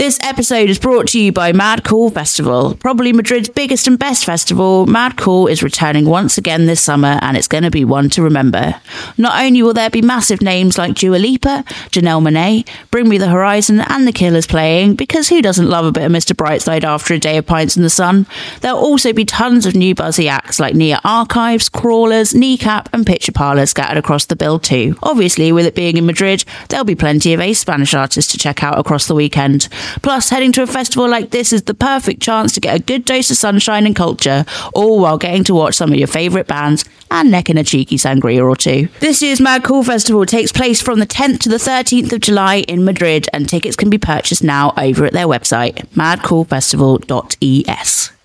[0.00, 2.74] This episode is brought to you by Mad Cool Festival.
[2.76, 7.36] Probably Madrid's biggest and best festival, Mad Cool is returning once again this summer and
[7.36, 8.76] it's going to be one to remember.
[9.18, 13.28] Not only will there be massive names like Dua Lipa, Janelle Monáe, Bring Me the
[13.28, 16.34] Horizon and The Killers playing, because who doesn't love a bit of Mr.
[16.34, 18.26] Brightside after a day of pints in the sun?
[18.62, 23.32] There'll also be tons of new buzzy acts like Nia Archives, Crawlers, Kneecap and Picture
[23.32, 24.96] Parlour scattered across the bill too.
[25.02, 28.64] Obviously, with it being in Madrid, there'll be plenty of ace Spanish artists to check
[28.64, 29.68] out across the weekend.
[30.02, 33.04] Plus, heading to a festival like this is the perfect chance to get a good
[33.04, 34.44] dose of sunshine and culture,
[34.74, 38.46] all while getting to watch some of your favourite bands and necking a cheeky sangria
[38.46, 38.88] or two.
[39.00, 42.64] This year's Mad Cool Festival takes place from the 10th to the 13th of July
[42.68, 48.19] in Madrid, and tickets can be purchased now over at their website, madcoolfestival.es.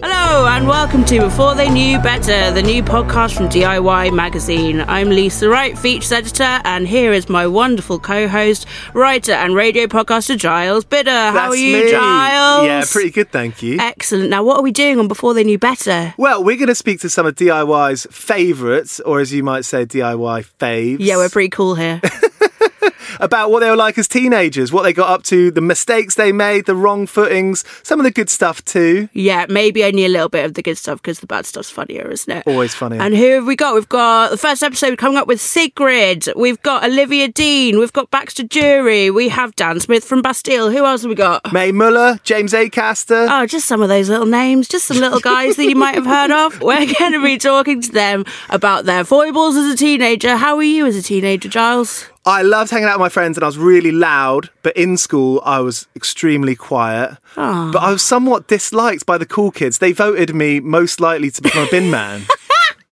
[0.00, 4.80] Hello and welcome to Before They Knew Better, the new podcast from DIY Magazine.
[4.82, 10.38] I'm Lisa Wright, features editor, and here is my wonderful co-host, writer, and radio podcaster
[10.38, 11.10] Giles Bidder.
[11.10, 11.90] How That's are you, me.
[11.90, 12.66] Giles?
[12.66, 13.78] Yeah, pretty good, thank you.
[13.80, 14.30] Excellent.
[14.30, 16.14] Now, what are we doing on Before They Knew Better?
[16.16, 19.84] Well, we're going to speak to some of DIY's favourites, or as you might say,
[19.84, 20.98] DIY faves.
[21.00, 22.00] Yeah, we're pretty cool here.
[23.20, 26.32] about what they were like as teenagers, what they got up to, the mistakes they
[26.32, 29.08] made, the wrong footings, some of the good stuff too.
[29.12, 32.08] yeah, maybe only a little bit of the good stuff because the bad stuff's funnier,
[32.10, 32.44] isn't it?
[32.46, 32.98] Always funny.
[32.98, 33.74] And who have we got?
[33.74, 36.28] We've got the first episode coming up with Sigrid.
[36.36, 37.78] We've got Olivia Dean.
[37.78, 39.12] We've got Baxter Dury.
[39.12, 40.70] We have Dan Smith from Bastille.
[40.70, 41.52] Who else have we got?
[41.52, 43.26] Mae Muller, James Acaster.
[43.30, 46.06] Oh, just some of those little names, just some little guys that you might have
[46.06, 46.60] heard of.
[46.68, 50.36] We're going to be talking to them about their foibles as a teenager.
[50.36, 52.06] How were you as a teenager, Giles?
[52.24, 55.40] I loved hanging out with my friends and I was really loud, but in school
[55.44, 57.16] I was extremely quiet.
[57.72, 59.78] But I was somewhat disliked by the cool kids.
[59.78, 62.22] They voted me most likely to become a bin man.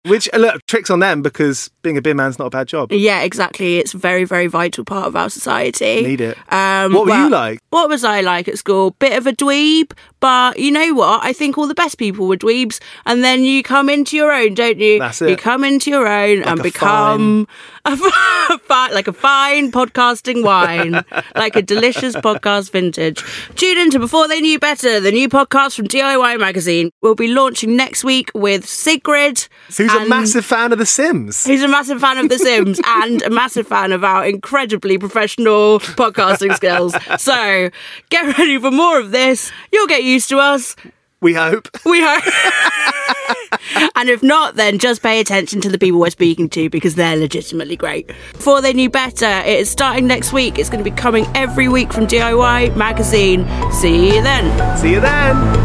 [0.03, 2.91] Which, uh, look, tricks on them because being a bin man's not a bad job.
[2.91, 3.77] Yeah, exactly.
[3.77, 6.01] It's a very, very vital part of our society.
[6.01, 6.37] Need it.
[6.51, 7.59] Um, What were you like?
[7.69, 8.91] What was I like at school?
[8.99, 11.23] Bit of a dweeb, but you know what?
[11.23, 14.55] I think all the best people were dweebs, and then you come into your own,
[14.55, 14.97] don't you?
[14.99, 15.29] That's it.
[15.29, 17.47] You come into your own and a become
[17.85, 21.03] a fi- like a fine podcasting wine,
[21.35, 23.23] like a delicious podcast vintage.
[23.55, 26.89] Tune into Before They Knew Better, the new podcast from DIY Magazine.
[27.01, 29.47] We'll be launching next week with Sigrid.
[29.91, 31.43] Who's a massive fan of The Sims?
[31.43, 35.79] He's a massive fan of The Sims and a massive fan of our incredibly professional
[35.79, 36.95] podcasting skills.
[37.17, 37.69] So
[38.09, 39.51] get ready for more of this.
[39.71, 40.75] You'll get used to us.
[41.21, 41.67] We hope.
[41.85, 42.23] We hope.
[43.95, 47.15] and if not, then just pay attention to the people we're speaking to because they're
[47.15, 48.07] legitimately great.
[48.33, 50.57] Before they knew better, it is starting next week.
[50.57, 53.45] It's going to be coming every week from DIY Magazine.
[53.71, 54.77] See you then.
[54.77, 55.60] See you then.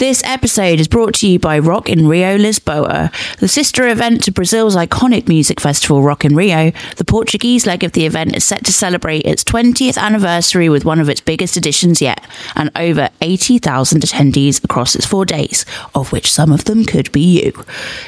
[0.00, 4.32] This episode is brought to you by Rock in Rio Lisboa, the sister event to
[4.32, 6.72] Brazil's iconic music festival Rock in Rio.
[6.96, 11.00] The Portuguese leg of the event is set to celebrate its 20th anniversary with one
[11.00, 16.32] of its biggest editions yet, and over 80,000 attendees across its four days, of which
[16.32, 17.52] some of them could be you.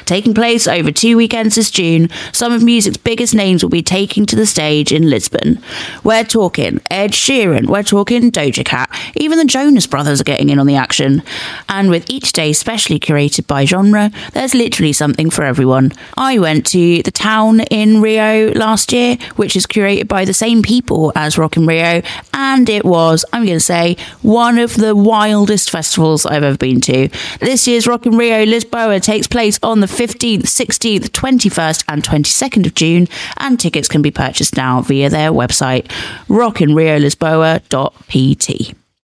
[0.05, 4.25] Taking place over two weekends this June, some of music's biggest names will be taking
[4.25, 5.61] to the stage in Lisbon.
[6.03, 10.57] We're talking Ed Sheeran, we're talking Doja Cat, even the Jonas Brothers are getting in
[10.57, 11.21] on the action.
[11.83, 15.91] And with each day specially curated by genre, there's literally something for everyone.
[16.15, 20.61] I went to the town in Rio last year, which is curated by the same
[20.61, 22.01] people as Rock in Rio,
[22.33, 26.79] and it was, I'm going to say, one of the wildest festivals I've ever been
[26.79, 27.09] to.
[27.41, 32.65] This year's Rock in Rio Lisboa takes place on the 15th, 16th, 21st, and 22nd
[32.65, 35.87] of June, and tickets can be purchased now via their website,
[36.29, 38.82] rockinriolisboa.pt.